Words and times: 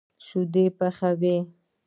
شيدې 0.25 0.65
پخوي. 0.77 1.37